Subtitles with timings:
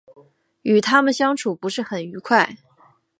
[0.63, 2.57] 与他们相处不是很愉快